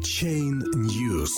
Chain 0.00 0.62
News. 0.74 1.32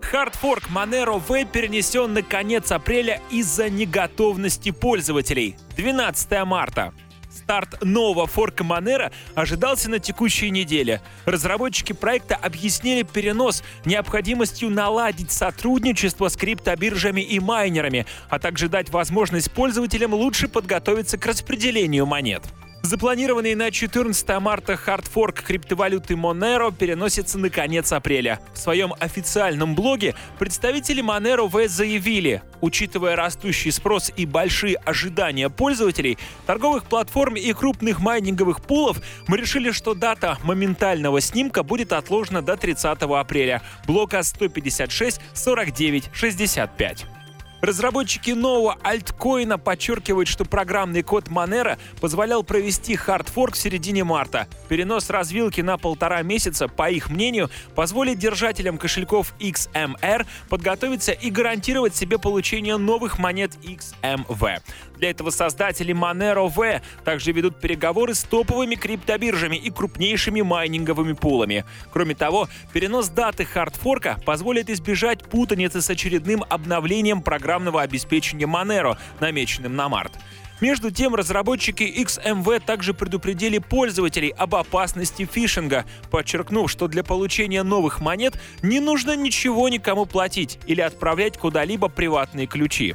Хардфорк 0.00 0.68
Monero 0.68 1.22
V 1.28 1.44
перенесен 1.44 2.12
на 2.12 2.22
конец 2.22 2.72
апреля 2.72 3.20
из-за 3.30 3.70
неготовности 3.70 4.72
пользователей. 4.72 5.56
12 5.76 6.44
марта. 6.44 6.92
Старт 7.30 7.84
нового 7.84 8.26
форка 8.26 8.64
Monero 8.64 9.12
ожидался 9.36 9.88
на 9.90 10.00
текущей 10.00 10.50
неделе. 10.50 11.00
Разработчики 11.24 11.92
проекта 11.92 12.34
объяснили 12.34 13.04
перенос 13.04 13.62
необходимостью 13.84 14.70
наладить 14.70 15.30
сотрудничество 15.30 16.28
с 16.28 16.36
криптобиржами 16.36 17.20
и 17.20 17.38
майнерами, 17.38 18.06
а 18.28 18.40
также 18.40 18.68
дать 18.68 18.90
возможность 18.90 19.52
пользователям 19.52 20.14
лучше 20.14 20.48
подготовиться 20.48 21.16
к 21.16 21.26
распределению 21.26 22.06
монет. 22.06 22.42
Запланированный 22.86 23.56
на 23.56 23.72
14 23.72 24.28
марта 24.38 24.76
хардфорк 24.76 25.42
криптовалюты 25.42 26.14
Monero 26.14 26.72
переносится 26.72 27.36
на 27.36 27.50
конец 27.50 27.90
апреля. 27.90 28.38
В 28.54 28.58
своем 28.58 28.94
официальном 29.00 29.74
блоге 29.74 30.14
представители 30.38 31.02
Monero 31.02 31.48
V 31.48 31.66
заявили, 31.66 32.42
учитывая 32.60 33.16
растущий 33.16 33.72
спрос 33.72 34.12
и 34.16 34.24
большие 34.24 34.76
ожидания 34.76 35.50
пользователей, 35.50 36.16
торговых 36.46 36.84
платформ 36.84 37.34
и 37.34 37.52
крупных 37.52 37.98
майнинговых 37.98 38.60
пулов, 38.60 38.98
мы 39.26 39.36
решили, 39.36 39.72
что 39.72 39.94
дата 39.94 40.38
моментального 40.44 41.20
снимка 41.20 41.64
будет 41.64 41.92
отложена 41.92 42.40
до 42.40 42.56
30 42.56 43.02
апреля. 43.02 43.62
Блока 43.88 44.22
156 44.22 45.20
49 45.34 46.10
65. 46.12 47.15
Разработчики 47.66 48.30
нового 48.30 48.78
альткоина 48.84 49.58
подчеркивают, 49.58 50.28
что 50.28 50.44
программный 50.44 51.02
код 51.02 51.26
Monero 51.26 51.76
позволял 52.00 52.44
провести 52.44 52.94
хардфорк 52.94 53.54
в 53.54 53.58
середине 53.58 54.04
марта. 54.04 54.46
Перенос 54.68 55.10
развилки 55.10 55.62
на 55.62 55.76
полтора 55.76 56.22
месяца, 56.22 56.68
по 56.68 56.88
их 56.88 57.10
мнению, 57.10 57.50
позволит 57.74 58.20
держателям 58.20 58.78
кошельков 58.78 59.34
XMR 59.40 60.26
подготовиться 60.48 61.10
и 61.10 61.28
гарантировать 61.28 61.96
себе 61.96 62.20
получение 62.20 62.76
новых 62.76 63.18
монет 63.18 63.56
XMV. 63.64 64.60
Для 64.96 65.10
этого 65.10 65.30
создатели 65.30 65.94
Monero 65.94 66.48
V 66.48 66.80
также 67.04 67.32
ведут 67.32 67.60
переговоры 67.60 68.14
с 68.14 68.22
топовыми 68.22 68.76
криптобиржами 68.76 69.56
и 69.56 69.70
крупнейшими 69.70 70.40
майнинговыми 70.40 71.12
пулами. 71.12 71.64
Кроме 71.92 72.14
того, 72.14 72.48
перенос 72.72 73.08
даты 73.08 73.44
хардфорка 73.44 74.18
позволит 74.24 74.70
избежать 74.70 75.24
путаницы 75.24 75.82
с 75.82 75.90
очередным 75.90 76.44
обновлением 76.48 77.22
программного 77.56 77.80
обеспечения 77.80 78.46
Monero, 78.46 78.98
намеченным 79.18 79.74
на 79.76 79.88
март. 79.88 80.12
Между 80.60 80.90
тем, 80.90 81.14
разработчики 81.14 81.82
XMV 81.82 82.60
также 82.60 82.92
предупредили 82.92 83.58
пользователей 83.58 84.28
об 84.28 84.54
опасности 84.54 85.26
фишинга, 85.30 85.86
подчеркнув, 86.10 86.70
что 86.70 86.86
для 86.86 87.02
получения 87.02 87.62
новых 87.62 88.00
монет 88.00 88.38
не 88.62 88.80
нужно 88.80 89.16
ничего 89.16 89.70
никому 89.70 90.04
платить 90.04 90.58
или 90.66 90.82
отправлять 90.82 91.38
куда-либо 91.38 91.88
приватные 91.88 92.46
ключи. 92.46 92.94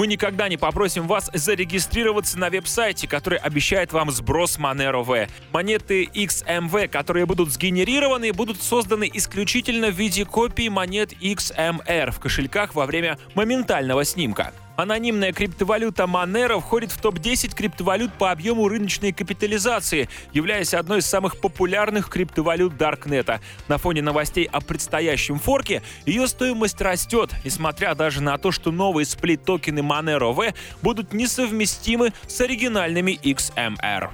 Мы 0.00 0.06
никогда 0.06 0.48
не 0.48 0.56
попросим 0.56 1.06
вас 1.06 1.30
зарегистрироваться 1.34 2.38
на 2.38 2.48
веб-сайте, 2.48 3.06
который 3.06 3.36
обещает 3.36 3.92
вам 3.92 4.10
сброс 4.10 4.56
Monero 4.58 5.04
V. 5.04 5.28
Монеты 5.52 6.04
XMV, 6.04 6.88
которые 6.88 7.26
будут 7.26 7.52
сгенерированы, 7.52 8.32
будут 8.32 8.62
созданы 8.62 9.10
исключительно 9.12 9.88
в 9.90 9.94
виде 9.96 10.24
копий 10.24 10.70
монет 10.70 11.12
XMR 11.20 12.12
в 12.12 12.18
кошельках 12.18 12.74
во 12.74 12.86
время 12.86 13.18
моментального 13.34 14.06
снимка. 14.06 14.54
Анонимная 14.80 15.34
криптовалюта 15.34 16.04
Monero 16.04 16.58
входит 16.58 16.90
в 16.90 17.02
топ-10 17.02 17.54
криптовалют 17.54 18.14
по 18.14 18.30
объему 18.30 18.66
рыночной 18.66 19.12
капитализации, 19.12 20.08
являясь 20.32 20.72
одной 20.72 21.00
из 21.00 21.06
самых 21.06 21.38
популярных 21.38 22.08
криптовалют 22.08 22.78
Даркнета. 22.78 23.42
На 23.68 23.76
фоне 23.76 24.00
новостей 24.00 24.48
о 24.50 24.62
предстоящем 24.62 25.38
форке 25.38 25.82
ее 26.06 26.26
стоимость 26.26 26.80
растет, 26.80 27.30
несмотря 27.44 27.94
даже 27.94 28.22
на 28.22 28.38
то, 28.38 28.52
что 28.52 28.72
новые 28.72 29.04
сплит-токены 29.04 29.80
Monero 29.80 30.32
V 30.32 30.54
будут 30.80 31.12
несовместимы 31.12 32.14
с 32.26 32.40
оригинальными 32.40 33.20
XMR. 33.22 34.08